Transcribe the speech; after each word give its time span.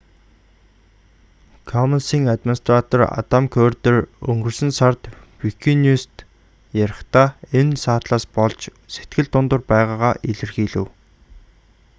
коммонс-ийн 1.71 2.25
администратор 2.37 3.01
адам 3.19 3.43
куерден 3.53 3.97
өнгөрсөн 4.31 4.71
сард 4.79 5.01
викиньюс-т 5.41 6.15
ярихдаа 6.83 7.27
энэ 7.59 7.73
саатлаас 7.83 8.25
болж 8.35 8.61
сэтгэл 8.93 9.27
дундуур 9.33 9.61
байгаагаа 9.71 10.13
илэрхийлэв 10.31 10.85